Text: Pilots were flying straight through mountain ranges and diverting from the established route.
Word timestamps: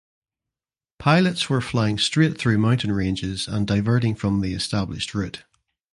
Pilots 0.97 1.47
were 1.47 1.61
flying 1.61 1.99
straight 1.99 2.35
through 2.39 2.57
mountain 2.57 2.91
ranges 2.91 3.47
and 3.47 3.67
diverting 3.67 4.15
from 4.15 4.41
the 4.41 4.55
established 4.55 5.13
route. 5.13 5.43